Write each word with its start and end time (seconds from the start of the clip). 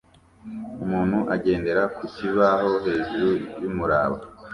Umuntu 0.83 1.17
ugendera 1.33 1.83
ku 1.95 2.03
kibaho 2.15 2.69
hejuru 2.85 3.29
yumuraba 3.61 4.17